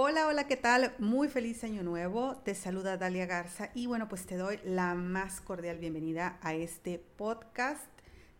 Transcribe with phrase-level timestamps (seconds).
[0.00, 0.94] Hola, hola, ¿qué tal?
[1.00, 2.36] Muy feliz año nuevo.
[2.44, 7.00] Te saluda Dalia Garza y bueno, pues te doy la más cordial bienvenida a este
[7.16, 7.84] podcast.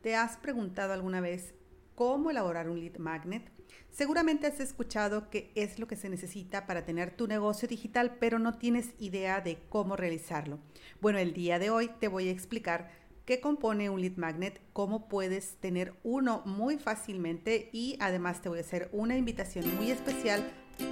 [0.01, 1.55] ¿Te has preguntado alguna vez
[1.97, 3.51] cómo elaborar un lead magnet?
[3.91, 8.39] Seguramente has escuchado qué es lo que se necesita para tener tu negocio digital, pero
[8.39, 10.61] no tienes idea de cómo realizarlo.
[11.01, 12.93] Bueno, el día de hoy te voy a explicar
[13.25, 18.59] qué compone un lead magnet, cómo puedes tener uno muy fácilmente y además te voy
[18.59, 20.49] a hacer una invitación muy especial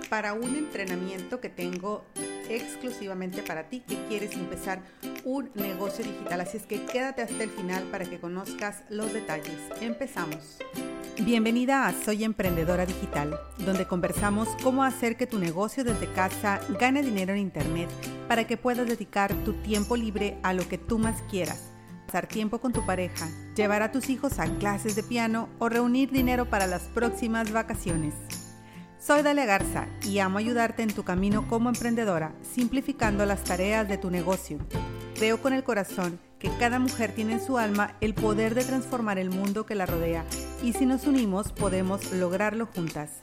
[0.09, 2.05] para un entrenamiento que tengo
[2.49, 4.81] exclusivamente para ti que quieres empezar
[5.25, 6.41] un negocio digital.
[6.41, 9.59] Así es que quédate hasta el final para que conozcas los detalles.
[9.81, 10.59] Empezamos.
[11.19, 17.03] Bienvenida a Soy Emprendedora Digital, donde conversamos cómo hacer que tu negocio desde casa gane
[17.03, 17.89] dinero en Internet
[18.29, 21.73] para que puedas dedicar tu tiempo libre a lo que tú más quieras.
[22.07, 26.11] Pasar tiempo con tu pareja, llevar a tus hijos a clases de piano o reunir
[26.11, 28.15] dinero para las próximas vacaciones.
[29.07, 33.99] Soy Dalia Garza y amo ayudarte en tu camino como emprendedora, simplificando las tareas de
[33.99, 34.59] tu negocio.
[35.15, 39.21] Creo con el corazón que cada mujer tiene en su alma el poder de transformar
[39.21, 40.25] el mundo que la rodea
[40.61, 43.23] y si nos unimos podemos lograrlo juntas.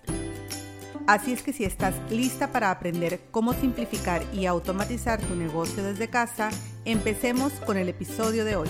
[1.06, 6.08] Así es que si estás lista para aprender cómo simplificar y automatizar tu negocio desde
[6.08, 6.50] casa,
[6.86, 8.70] empecemos con el episodio de hoy.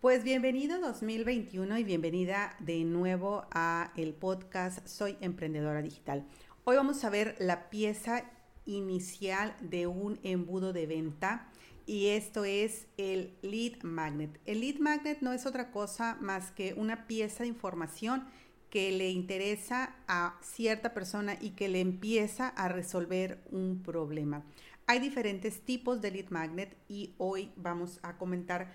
[0.00, 6.24] Pues bienvenido 2021 y bienvenida de nuevo a el podcast Soy Emprendedora Digital.
[6.62, 8.22] Hoy vamos a ver la pieza
[8.64, 11.48] inicial de un embudo de venta
[11.84, 14.38] y esto es el lead magnet.
[14.44, 18.24] El lead magnet no es otra cosa más que una pieza de información
[18.70, 24.44] que le interesa a cierta persona y que le empieza a resolver un problema.
[24.86, 28.72] Hay diferentes tipos de lead magnet y hoy vamos a comentar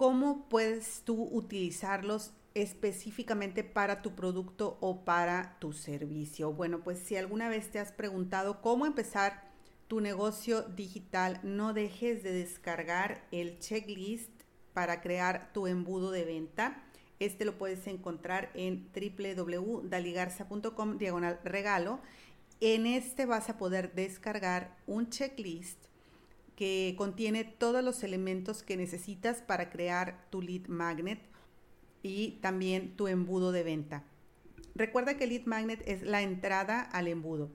[0.00, 6.54] ¿cómo puedes tú utilizarlos específicamente para tu producto o para tu servicio?
[6.54, 9.50] Bueno, pues si alguna vez te has preguntado cómo empezar
[9.88, 14.30] tu negocio digital, no dejes de descargar el checklist
[14.72, 16.82] para crear tu embudo de venta.
[17.18, 22.00] Este lo puedes encontrar en www.daligarza.com diagonal regalo.
[22.62, 25.89] En este vas a poder descargar un checklist
[26.60, 31.18] que contiene todos los elementos que necesitas para crear tu lead magnet
[32.02, 34.04] y también tu embudo de venta.
[34.74, 37.50] Recuerda que el lead magnet es la entrada al embudo.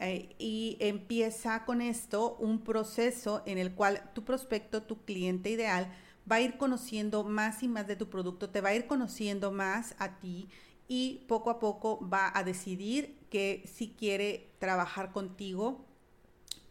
[0.00, 5.94] Eh, y empieza con esto un proceso en el cual tu prospecto, tu cliente ideal,
[6.28, 9.52] va a ir conociendo más y más de tu producto, te va a ir conociendo
[9.52, 10.48] más a ti
[10.88, 15.86] y poco a poco va a decidir que si quiere trabajar contigo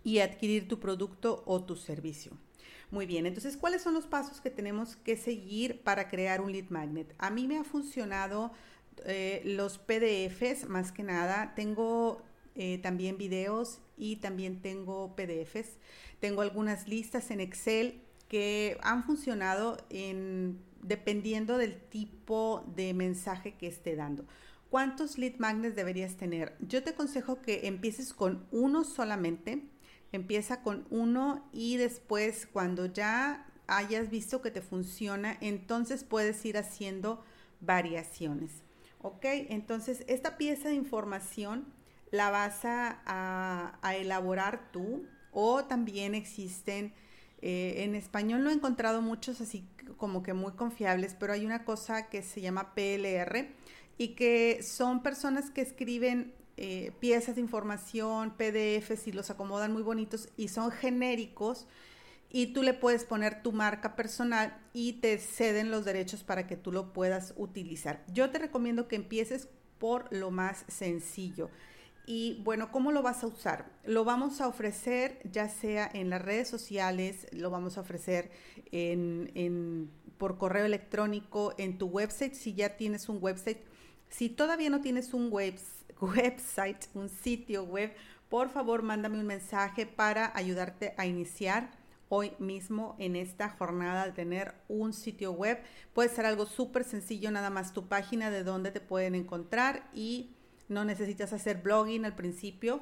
[0.04, 2.38] y adquirir tu producto o tu servicio.
[2.92, 6.70] Muy bien, entonces, ¿cuáles son los pasos que tenemos que seguir para crear un lead
[6.70, 7.16] magnet?
[7.18, 8.52] A mí me ha funcionado
[9.06, 11.54] eh, los PDFs, más que nada.
[11.56, 12.22] Tengo
[12.56, 15.78] eh, también videos y también tengo PDFs.
[16.20, 23.68] Tengo algunas listas en Excel que han funcionado en, dependiendo del tipo de mensaje que
[23.68, 24.26] esté dando.
[24.70, 26.56] ¿Cuántos lead magnets deberías tener?
[26.60, 29.64] Yo te aconsejo que empieces con uno solamente
[30.14, 36.58] Empieza con uno y después cuando ya hayas visto que te funciona, entonces puedes ir
[36.58, 37.24] haciendo
[37.60, 38.52] variaciones.
[39.02, 39.26] ¿Ok?
[39.26, 41.66] Entonces esta pieza de información
[42.12, 46.94] la vas a, elaborar tú o también existen,
[47.42, 51.66] eh, en español no he encontrado muchos así como que muy confiables, pero hay una
[51.66, 53.50] cosa que se llama PLR
[53.98, 59.82] y que son personas que escriben eh, piezas de información, PDFs y los acomodan muy
[59.82, 61.68] bonitos y son genéricos
[62.30, 66.58] y tú le puedes poner tu marca personal y te ceden los derechos para que
[66.58, 68.04] tú lo puedas utilizar.
[68.12, 69.48] Yo te recomiendo que empieces
[69.78, 71.50] por lo más sencillo.
[72.06, 73.72] Y bueno, ¿cómo lo vas a usar?
[73.86, 78.32] Lo vamos a ofrecer ya sea en las redes sociales, lo vamos a ofrecer
[78.72, 83.60] en, por correo electrónico, en tu website, si ya tienes un website.
[84.10, 87.94] Si todavía no tienes un website, website, un sitio web,
[88.30, 91.72] por favor mándame un mensaje para ayudarte a iniciar
[92.10, 95.60] hoy mismo en esta jornada de tener un sitio web.
[95.94, 100.36] Puede ser algo súper sencillo, nada más tu página de donde te pueden encontrar y
[100.68, 102.82] no necesitas hacer blogging al principio.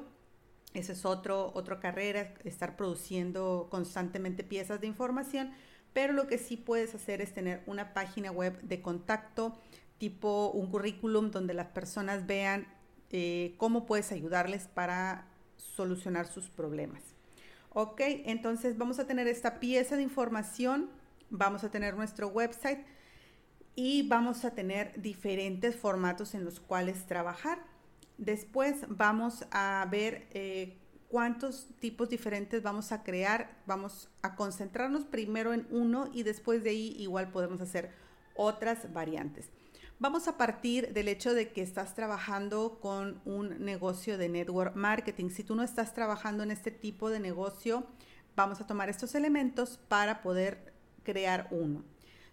[0.74, 5.52] Esa es otro, otra carrera, estar produciendo constantemente piezas de información,
[5.92, 9.58] pero lo que sí puedes hacer es tener una página web de contacto,
[9.98, 12.66] tipo un currículum donde las personas vean
[13.12, 15.26] eh, cómo puedes ayudarles para
[15.56, 17.02] solucionar sus problemas.
[17.70, 20.90] Ok, entonces vamos a tener esta pieza de información,
[21.30, 22.80] vamos a tener nuestro website
[23.74, 27.64] y vamos a tener diferentes formatos en los cuales trabajar.
[28.18, 30.76] Después vamos a ver eh,
[31.08, 33.56] cuántos tipos diferentes vamos a crear.
[33.66, 37.90] Vamos a concentrarnos primero en uno y después de ahí igual podemos hacer
[38.34, 39.50] otras variantes.
[40.02, 45.30] Vamos a partir del hecho de que estás trabajando con un negocio de network marketing.
[45.30, 47.86] Si tú no estás trabajando en este tipo de negocio,
[48.34, 51.84] vamos a tomar estos elementos para poder crear uno.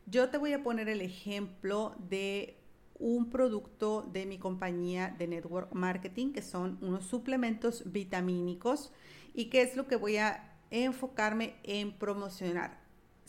[0.08, 2.58] Yo te voy a poner el ejemplo de
[2.98, 8.92] un producto de mi compañía de network marketing, que son unos suplementos vitamínicos
[9.36, 12.79] y que es lo que voy a enfocarme en promocionar.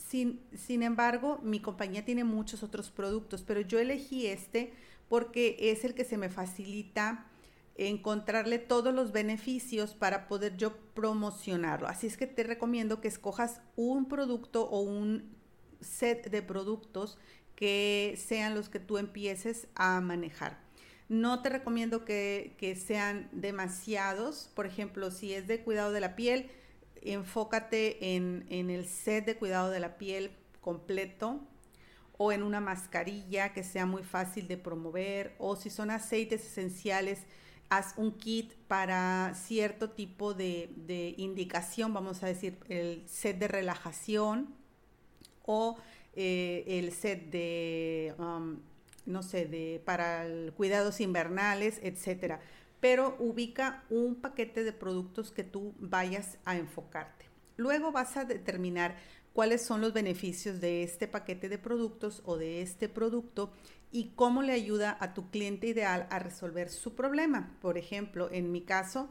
[0.09, 4.73] Sin, sin embargo, mi compañía tiene muchos otros productos, pero yo elegí este
[5.07, 7.27] porque es el que se me facilita
[7.75, 11.87] encontrarle todos los beneficios para poder yo promocionarlo.
[11.87, 15.35] Así es que te recomiendo que escojas un producto o un
[15.79, 17.17] set de productos
[17.55, 20.59] que sean los que tú empieces a manejar.
[21.09, 22.55] No te recomiendo que,
[22.87, 24.49] sean demasiados.
[24.55, 26.49] Por ejemplo, si es de cuidado de la piel,
[27.01, 30.31] enfócate en, en el set de cuidado de la piel
[30.61, 31.39] completo
[32.17, 37.25] o en una mascarilla que sea muy fácil de promover o si son aceites esenciales,
[37.69, 43.47] haz un kit para cierto tipo de, de indicación, vamos a decir, el set de
[43.47, 44.53] relajación
[45.43, 45.77] o
[46.13, 48.59] eh, el set de, um,
[49.05, 50.25] no sé, de, para
[50.57, 52.41] cuidados invernales, etcétera.
[52.81, 57.25] Pero ubica un paquete de productos que tú vayas a enfocarte.
[57.55, 58.97] Luego vas a determinar
[59.33, 63.53] cuáles son los beneficios de este paquete de productos o de este producto
[63.91, 67.57] y cómo le ayuda a tu cliente ideal a resolver su problema.
[67.61, 69.09] Por ejemplo, en mi caso,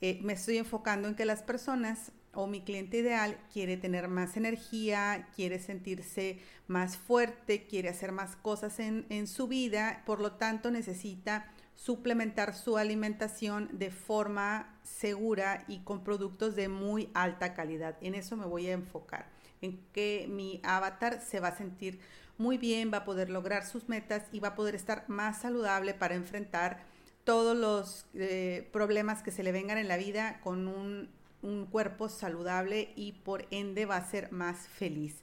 [0.00, 4.36] eh, me estoy enfocando en que las personas o mi cliente ideal quiere tener más
[4.36, 10.32] energía, quiere sentirse más fuerte, quiere hacer más cosas en, en, su vida, por lo
[10.32, 17.96] tanto necesita suplementar su alimentación de forma segura y con productos de muy alta calidad.
[18.00, 19.26] En eso me voy a enfocar,
[19.60, 22.00] en que mi avatar se va a sentir
[22.38, 25.94] muy bien, va a poder lograr sus metas y va a poder estar más saludable
[25.94, 26.84] para enfrentar
[27.24, 31.08] todos los eh, problemas que se le vengan en la vida con un
[31.42, 35.16] un cuerpo saludable y por ende va a ser más feliz.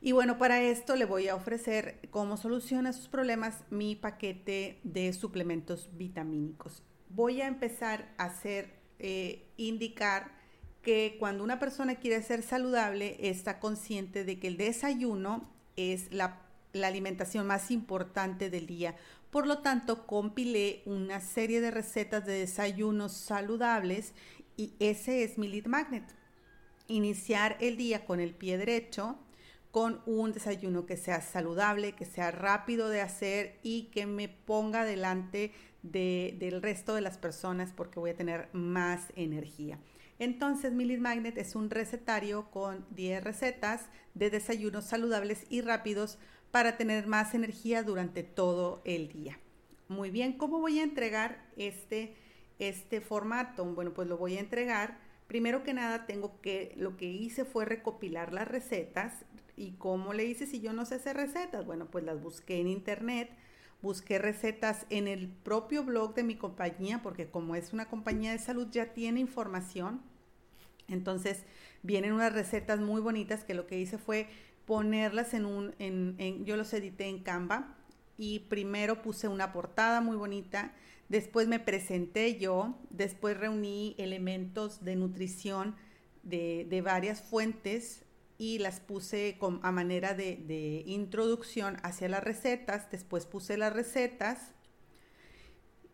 [0.00, 4.80] Y bueno, para esto le voy a ofrecer como solución a sus problemas mi paquete
[4.84, 6.82] de suplementos vitamínicos.
[7.08, 10.38] Voy a empezar a hacer, eh, indicar
[10.82, 16.42] que cuando una persona quiere ser saludable está consciente de que el desayuno es la,
[16.72, 18.94] la alimentación más importante del día.
[19.30, 24.14] Por lo tanto, compilé una serie de recetas de desayunos saludables
[24.56, 26.04] y ese es mi lead magnet.
[26.86, 29.18] Iniciar el día con el pie derecho,
[29.78, 34.84] con un desayuno que sea saludable, que sea rápido de hacer y que me ponga
[34.84, 35.52] delante
[35.84, 39.78] del resto de las personas porque voy a tener más energía.
[40.18, 46.18] Entonces, mi lead magnet es un recetario con 10 recetas de desayunos saludables y rápidos
[46.50, 49.38] para tener más energía durante todo el día.
[49.86, 52.16] Muy bien, ¿cómo voy a entregar este?
[52.58, 53.64] este formato?
[53.64, 54.98] Bueno, pues lo voy a entregar.
[55.28, 59.24] Primero que nada, tengo que, lo que hice fue recopilar las recetas.
[59.58, 61.66] ¿Y cómo le hice si yo no sé hacer recetas?
[61.66, 63.30] Bueno, pues las busqué en internet,
[63.82, 68.38] busqué recetas en el propio blog de mi compañía, porque como es una compañía de
[68.38, 70.00] salud ya tiene información.
[70.86, 71.44] Entonces,
[71.82, 74.28] vienen unas recetas muy bonitas que lo que hice fue
[74.64, 77.74] ponerlas en un, en, yo los edité en Canva
[78.16, 80.72] y primero puse una portada muy bonita
[81.08, 85.74] Después me presenté yo, después reuní elementos de nutrición
[86.22, 88.04] de, varias fuentes
[88.38, 92.90] y las puse a manera de, de, introducción hacia las recetas.
[92.90, 94.54] Después puse las recetas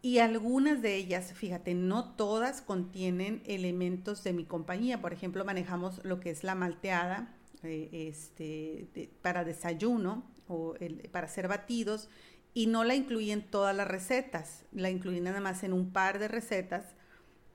[0.02, 5.00] y algunas de ellas, fíjate, no todas contienen elementos de mi compañía.
[5.00, 10.74] Por ejemplo, manejamos lo que es la malteada eh, este, para desayuno o
[11.10, 12.10] para hacer batidos
[12.52, 16.18] y no la incluí en todas las recetas, la incluí nada más en un par
[16.18, 16.94] de recetas,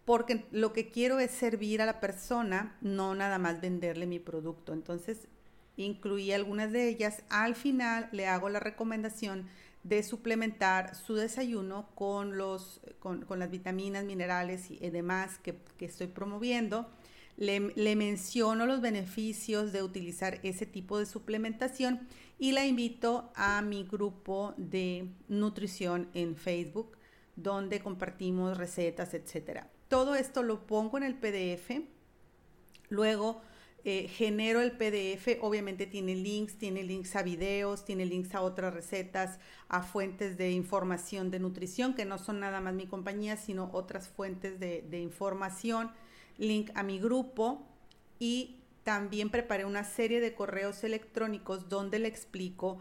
[0.10, 4.74] porque lo que quiero es servir a la persona, no nada más venderle mi producto.
[4.74, 5.28] Entonces,
[5.78, 7.22] incluí algunas de ellas.
[7.30, 9.48] Al final le hago la recomendación
[9.84, 16.89] de suplementar su desayuno con, los, con, las vitaminas, minerales y demás que, estoy promoviendo.
[17.38, 22.08] Le, le menciono los beneficios de utilizar ese tipo de suplementación
[22.39, 26.98] y la invito a mi grupo de nutrición en Facebook,
[27.36, 29.68] donde compartimos recetas, etc.
[29.89, 31.81] Todo esto lo pongo en el PDF,
[32.89, 33.41] luego
[33.84, 38.72] eh, genero el PDF, obviamente tiene links, tiene links a videos, tiene links a otras
[38.72, 43.72] recetas, a fuentes de información de nutrición, que no son nada más mi compañía, sino
[43.74, 45.91] otras fuentes de, información
[46.38, 47.67] link a mi grupo
[48.19, 52.79] y también preparé una serie de correos electrónicos donde le explico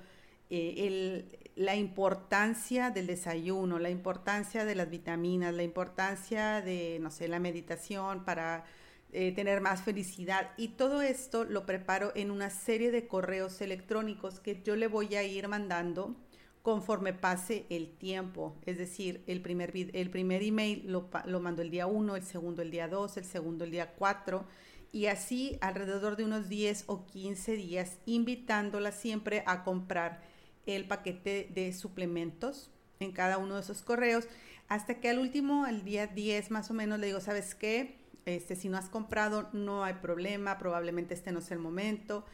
[0.50, 7.26] eh, la importancia del desayuno, la importancia de las vitaminas, la importancia de, no sé,
[7.26, 8.64] la meditación para
[9.10, 10.52] eh, tener más felicidad.
[10.56, 15.16] Y todo esto lo preparo en una serie de correos electrónicos que yo le voy
[15.16, 16.14] a ir mandando
[16.62, 18.54] conforme pase el tiempo.
[18.64, 22.62] Es decir, el primer, el primer email lo, lo mando el día 1, el segundo
[22.62, 24.46] el día 2, el segundo el día 4
[24.92, 30.37] y así alrededor de unos 10 o 15 días, invitándola siempre a comprar
[30.76, 32.70] el paquete de suplementos
[33.00, 34.28] en cada uno de esos correos,
[34.68, 37.96] hasta que al último, el día 10 más o menos, le digo, ¿sabes qué?
[38.26, 42.26] Este, si no has comprado, no hay problema, probablemente este no es el momento.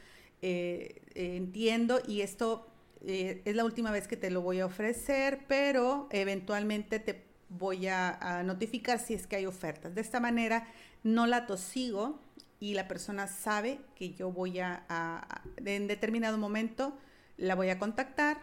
[0.42, 2.66] Eh, eh, entiendo y esto
[3.06, 7.86] eh, es la última vez que te lo voy a ofrecer, pero eventualmente te voy
[7.86, 9.94] a, a notificar si es que hay ofertas.
[9.94, 10.66] De esta manera
[11.04, 12.20] no la tosigo
[12.64, 15.26] y la persona sabe que yo voy a,
[15.64, 16.96] en determinado momento,
[17.36, 18.38] la voy a contactar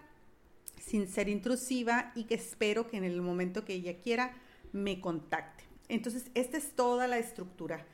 [0.79, 4.33] sin ser intrusiva y que espero que en el momento que ella quiera
[4.73, 5.63] me contacte.
[5.87, 7.85] Entonces, esta es toda la estructura.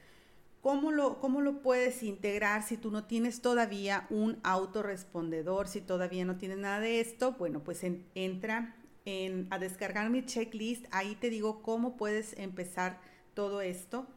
[0.62, 6.26] ¿Cómo lo, ¿Cómo lo puedes integrar si tú no tienes todavía un autorrespondedor, si todavía
[6.26, 7.34] no tienes nada de esto?
[7.34, 7.84] Bueno, pues
[8.16, 8.76] entra
[9.06, 10.86] en, a descargar mi checklist.
[10.92, 13.00] Ahí te digo cómo puedes empezar
[13.34, 14.08] todo esto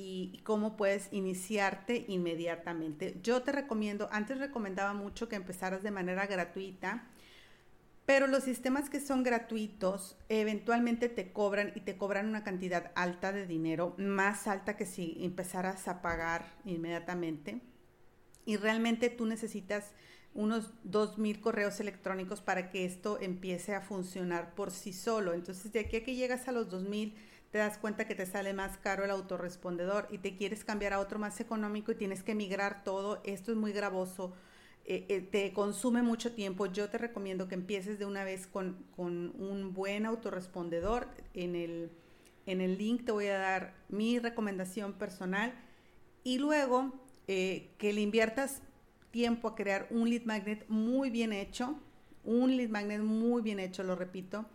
[0.00, 3.18] y cómo puedes iniciarte inmediatamente.
[3.22, 7.06] Yo te recomiendo, antes recomendaba mucho que empezaras de manera gratuita,
[8.06, 13.30] pero los sistemas que son gratuitos eventualmente te cobran y te cobran una cantidad alta
[13.32, 17.60] de dinero, más alta que si empezaras a pagar inmediatamente.
[18.46, 19.92] Y realmente tú necesitas
[20.32, 25.34] unos 2.000 correos electrónicos para que esto empiece a funcionar por sí solo.
[25.34, 27.14] Entonces, de aquí a que llegas a los 2.000,
[27.50, 31.00] te das cuenta que te sale más caro el autorrespondedor y te quieres cambiar a
[31.00, 34.32] otro más económico y tienes que migrar todo, esto es muy gravoso,
[34.84, 36.66] eh, eh, te consume mucho tiempo.
[36.66, 41.08] Yo te recomiendo que empieces de una vez con, un buen autorrespondedor.
[41.34, 41.90] En el,
[42.46, 45.52] en el link te voy a dar mi recomendación personal
[46.24, 46.92] y luego
[47.28, 48.62] eh, que le inviertas
[49.10, 51.78] tiempo a crear un lead magnet muy bien hecho,
[52.24, 54.46] un lead magnet muy bien hecho, lo repito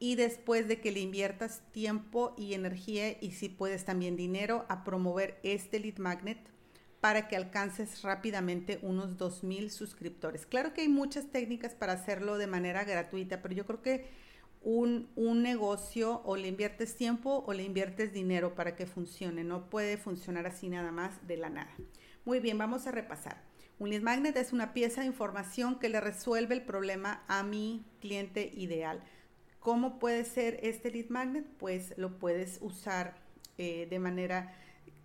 [0.00, 4.82] y después de que le inviertas tiempo y energía y si puedes también dinero a
[4.82, 6.38] promover este lead magnet
[7.00, 10.46] para que alcances rápidamente unos 2.000 suscriptores.
[10.46, 14.06] Claro que hay muchas técnicas para hacerlo de manera gratuita, pero yo creo que
[14.62, 19.44] un, un, negocio o le inviertes tiempo o le inviertes dinero para que funcione.
[19.44, 21.74] No puede funcionar así nada más de la nada.
[22.24, 23.42] Muy bien, vamos a repasar.
[23.78, 27.86] Un lead magnet es una pieza de información que le resuelve el problema a mi
[28.00, 29.02] cliente ideal.
[29.60, 31.46] ¿Cómo puede ser este lead magnet?
[31.58, 33.16] Pues lo puedes usar
[33.58, 34.56] eh, de manera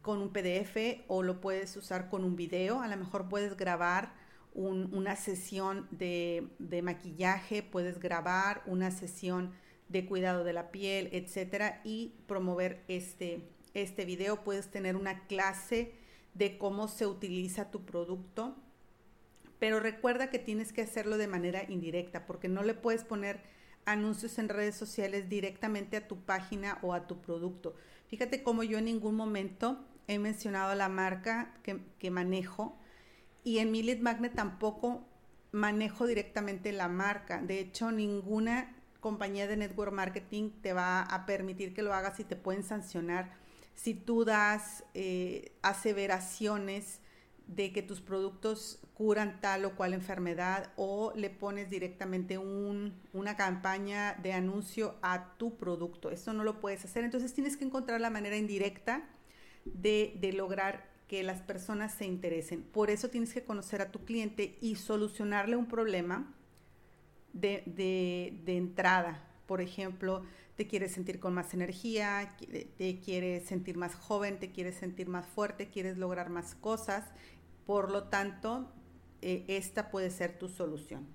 [0.02, 2.80] con un PDF o lo puedes usar con un video.
[2.80, 4.14] A lo mejor puedes grabar
[4.54, 6.48] una sesión de,
[6.82, 9.52] maquillaje, puedes grabar una sesión
[9.90, 13.42] de cuidado de la piel, etcétera, y promover este,
[13.74, 14.46] este video.
[14.46, 15.92] Puedes tener una clase
[16.34, 18.56] de cómo se utiliza tu producto,
[19.60, 23.42] pero recuerda que tienes que hacerlo de manera indirecta porque no le puedes poner
[23.86, 27.76] anuncios en redes sociales directamente a tu página o a tu producto.
[28.08, 32.78] Fíjate cómo yo en ningún momento he mencionado la marca que, manejo
[33.44, 35.06] y en mi magnet tampoco
[35.52, 37.42] manejo directamente la marca.
[37.42, 42.24] De hecho, ninguna compañía de network marketing te va a permitir que lo hagas y
[42.24, 43.32] te pueden sancionar
[43.76, 47.02] si tú das eh, aseveraciones
[47.48, 54.14] de que tus productos curan tal o cual enfermedad o le pones directamente una campaña
[54.24, 56.12] de anuncio a tu producto.
[56.12, 57.04] Eso no lo puedes hacer.
[57.04, 59.08] Entonces tienes que encontrar la manera indirecta
[59.66, 62.64] de, lograr que las personas se interesen.
[62.64, 66.34] Por eso tienes que conocer a tu cliente y solucionarle un problema
[67.34, 67.64] de,
[68.46, 69.28] de entrada.
[69.46, 70.24] Por ejemplo,
[70.56, 72.36] te quieres sentir con más energía,
[72.78, 77.04] te quieres sentir más joven, te quieres sentir más fuerte, quieres lograr más cosas
[77.66, 78.72] por lo tanto,
[79.22, 81.08] eh, esta puede ser tu solución.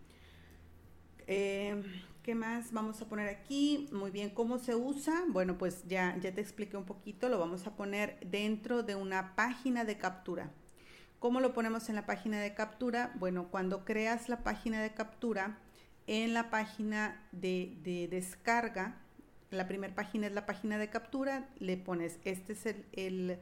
[1.27, 1.83] Eh,
[2.23, 3.89] ¿Qué más vamos a poner aquí?
[3.93, 5.25] Muy bien, ¿cómo se usa?
[5.29, 9.35] Bueno, pues ya, ya te expliqué un poquito, lo vamos a poner dentro de una
[9.37, 10.51] página de captura.
[11.19, 13.13] ¿Cómo lo ponemos en la página de captura?
[13.19, 15.59] Bueno, cuando creas la página de captura,
[16.07, 19.01] en la página de descarga,
[19.51, 23.41] la primera página es la página de captura, le pones, este es el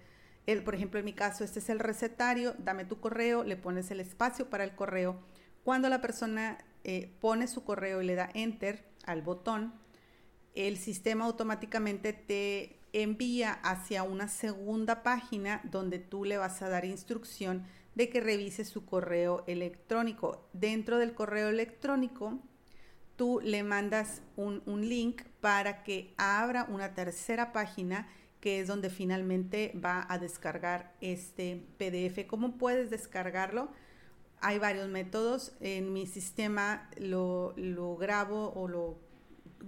[0.65, 4.01] por ejemplo, en mi caso, este es el recetario, dame tu correo, le pones el
[4.01, 5.21] espacio para el correo.
[5.63, 9.75] Cuando la persona eh, pone su correo y le da enter al botón,
[10.55, 16.87] el sistema automáticamente te envía hacia una segunda página donde tú le vas a dar
[16.87, 20.49] instrucción de que revise su correo electrónico.
[20.55, 22.39] Dentro del correo electrónico,
[23.19, 28.09] tú le mandas un, un link para que abra una tercera página
[28.41, 32.27] que es donde finalmente va a descargar este PDF.
[32.29, 33.69] ¿Cómo puedes descargarlo?
[34.41, 35.53] Hay varios métodos.
[35.61, 39.01] En mi sistema lo, lo grabo o lo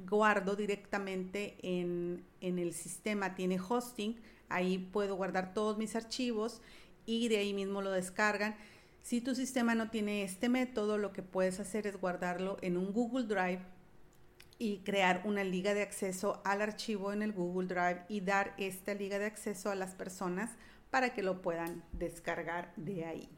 [0.08, 3.34] guardo directamente en, en, el sistema.
[3.34, 4.20] Tiene hosting.
[4.48, 6.62] Ahí puedo guardar todos mis archivos
[7.06, 8.56] y de ahí mismo lo descargan.
[9.02, 12.92] Si tu sistema no tiene este método, lo que puedes hacer es guardarlo en un
[12.92, 13.62] Google Drive
[14.58, 18.94] y crear una liga de acceso al archivo en el Google Drive y dar esta
[18.94, 20.50] liga de acceso a las personas
[20.90, 23.28] para que lo puedan descargar de ahí.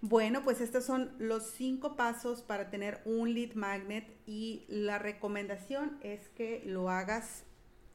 [0.00, 5.98] Bueno, pues estos son los cinco pasos para tener un lead magnet y la recomendación
[6.02, 7.44] es que lo hagas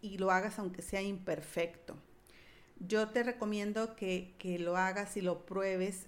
[0.02, 1.96] y lo hagas aunque sea imperfecto.
[2.80, 6.08] Yo te recomiendo que, que lo hagas y lo pruebes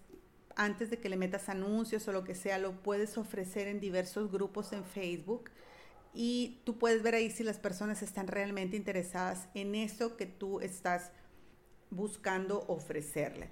[0.56, 4.32] antes de que le metas anuncios o lo que sea, lo puedes ofrecer en diversos
[4.32, 5.50] grupos en Facebook
[6.14, 10.62] y tú puedes ver ahí si las personas están realmente interesadas en eso que tú
[10.62, 11.12] estás
[11.90, 13.50] buscando ofrecerle.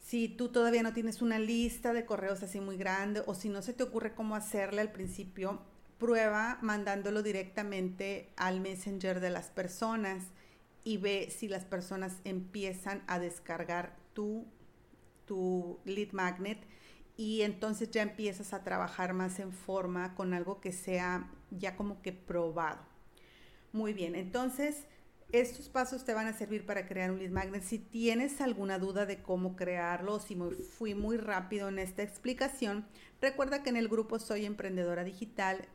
[0.00, 3.62] Si tú todavía no tienes una lista de correos así muy grande o si no
[3.62, 5.60] se te ocurre cómo hacerle al principio,
[5.98, 10.24] prueba mandándolo directamente al messenger de las personas
[10.84, 14.46] y ve si las personas empiezan a descargar tu,
[15.26, 16.58] tu lead magnet
[17.16, 22.02] y entonces ya empiezas a trabajar más en forma con algo que sea ya como
[22.02, 22.80] que probado.
[23.72, 24.86] Muy bien, entonces
[25.32, 27.62] estos pasos te van a servir para crear un lead magnet.
[27.62, 30.36] Si tienes alguna duda de cómo crearlo, si
[30.78, 32.86] fui muy rápido en esta explicación,
[33.20, 35.66] recuerda que en el grupo Soy Emprendedora Digital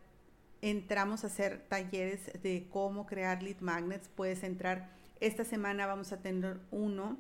[0.61, 4.09] entramos a hacer talleres de cómo crear lead magnets.
[4.09, 4.89] Puedes entrar,
[5.19, 7.17] esta semana vamos a tener uno,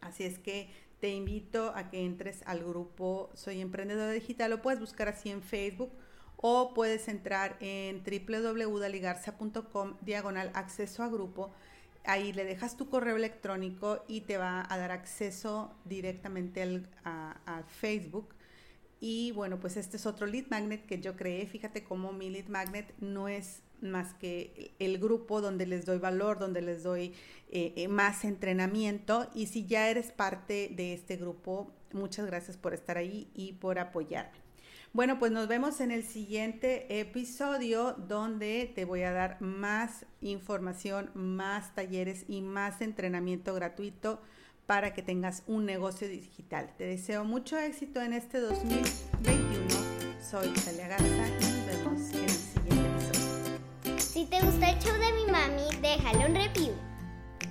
[0.00, 4.50] así es que te invito a que entres al grupo Soy Emprendedora Digital.
[4.50, 5.90] Lo puedes buscar así en Facebook
[6.36, 11.50] o puedes entrar en www.daligarza.com diagonal acceso a grupo.
[12.04, 17.62] Ahí le dejas tu correo electrónico y te va a dar acceso directamente al, a,
[17.66, 18.34] Facebook.
[19.00, 21.46] Y bueno, pues este es otro lead magnet que yo creé.
[21.46, 26.38] Fíjate cómo mi lead magnet no es más que el grupo donde les doy valor,
[26.38, 27.14] donde les doy
[27.50, 29.28] eh, eh, más entrenamiento.
[29.34, 33.78] Y si ya eres parte de este grupo, muchas gracias por estar ahí y por
[33.78, 34.38] apoyarme.
[34.92, 41.12] Bueno, pues nos vemos en el siguiente episodio donde te voy a dar más información,
[41.14, 44.20] más talleres y más entrenamiento gratuito
[44.66, 46.74] para que tengas un negocio digital.
[46.76, 49.68] Te deseo mucho éxito en este 2021.
[50.20, 52.19] Soy Talia Garza y nos vemos
[54.20, 56.74] Si te gusta el show de mi mami, déjalo un review.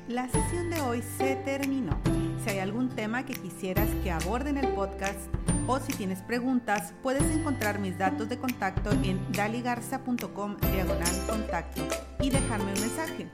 [0.07, 1.99] La sesión de hoy se terminó.
[2.43, 5.17] Si hay algún tema que quisieras que aborde en el podcast
[5.65, 11.87] o si tienes preguntas, puedes encontrar mis datos de contacto en daligarza.com diagonal contacto
[12.21, 13.27] y dejarme un mensaje.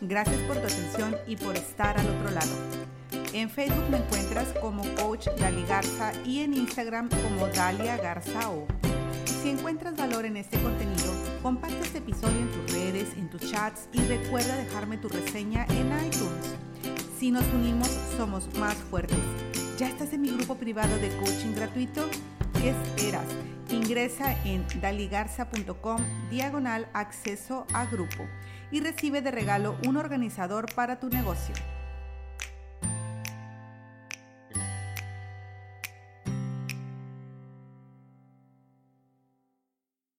[0.00, 2.50] Gracias por tu atención y por estar al otro lado.
[3.32, 8.79] En Facebook me encuentras como Coach Dali Garza y en Instagram como Dalia Garza O.
[9.42, 13.88] Si encuentras valor en este contenido, comparte este episodio en tus redes, en tus chats
[13.90, 16.56] y recuerda dejarme tu reseña en iTunes.
[17.18, 19.16] Si nos unimos, somos más fuertes.
[19.78, 22.06] ¿Ya estás en mi grupo privado de coaching gratuito?
[22.60, 23.24] ¿Qué esperas?
[23.70, 28.26] Ingresa en daligarza.com diagonal acceso a grupo
[28.70, 31.54] y recibe de regalo un organizador para tu negocio.